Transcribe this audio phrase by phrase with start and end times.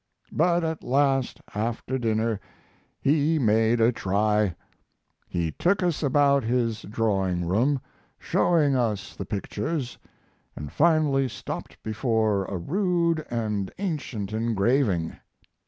[0.31, 2.39] But at last, after dinner,
[2.99, 4.55] he made a try.
[5.27, 7.79] He took us about his drawing room,
[8.17, 9.99] showing us the pictures,
[10.55, 15.17] and finally stopped before a rude and ancient engraving.